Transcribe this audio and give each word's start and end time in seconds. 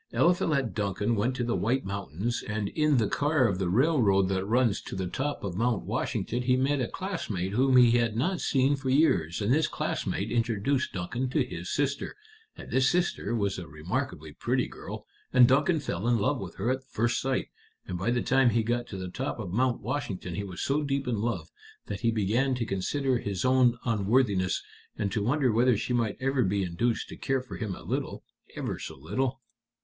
Eliphalet 0.11 0.73
Duncan 0.73 1.13
went 1.15 1.35
to 1.35 1.43
the 1.43 1.55
White 1.55 1.85
Mountains, 1.85 2.43
and 2.47 2.69
in 2.69 2.97
the 2.97 3.07
car 3.07 3.45
of 3.47 3.59
the 3.59 3.69
railroad 3.69 4.29
that 4.29 4.43
runs 4.47 4.81
to 4.81 4.95
the 4.95 5.05
top 5.05 5.43
of 5.43 5.53
Mount 5.55 5.83
Washington 5.85 6.41
he 6.41 6.55
met 6.57 6.81
a 6.81 6.87
classmate 6.87 7.51
whom 7.51 7.77
he 7.77 7.91
had 7.99 8.15
not 8.17 8.41
seen 8.41 8.75
for 8.75 8.89
years, 8.89 9.43
and 9.43 9.53
this 9.53 9.67
classmate 9.67 10.31
introduced 10.31 10.93
Duncan 10.93 11.29
to 11.29 11.45
his 11.45 11.69
sister, 11.71 12.15
and 12.57 12.71
this 12.71 12.89
sister 12.89 13.35
was 13.35 13.59
a 13.59 13.67
remarkably 13.67 14.31
pretty 14.33 14.67
girl, 14.67 15.05
and 15.31 15.47
Duncan 15.47 15.79
fell 15.79 16.07
in 16.07 16.17
love 16.17 16.39
with 16.39 16.55
her 16.55 16.71
at 16.71 16.83
first 16.83 17.21
sight, 17.21 17.49
and 17.85 17.95
by 17.99 18.09
the 18.09 18.23
time 18.23 18.49
he 18.49 18.63
got 18.63 18.87
to 18.87 18.97
the 18.97 19.07
top 19.07 19.37
of 19.37 19.53
Mount 19.53 19.81
Washington 19.81 20.33
he 20.33 20.43
was 20.43 20.61
so 20.63 20.81
deep 20.81 21.07
in 21.07 21.21
love 21.21 21.51
that 21.85 21.99
he 22.01 22.09
began 22.09 22.55
to 22.55 22.65
consider 22.65 23.19
his 23.19 23.45
own 23.45 23.77
unworthiness, 23.85 24.63
and 24.97 25.11
to 25.11 25.21
wonder 25.21 25.51
whether 25.51 25.77
she 25.77 25.93
might 25.93 26.17
ever 26.19 26.41
be 26.43 26.63
induced 26.63 27.07
to 27.07 27.15
care 27.15 27.43
for 27.43 27.57
him 27.57 27.75
a 27.75 27.83
little 27.83 28.23
ever 28.55 28.79
so 28.79 28.97
little." 28.97 29.41